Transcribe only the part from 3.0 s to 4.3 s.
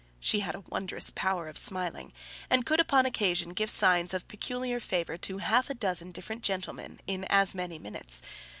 occasion, give signs of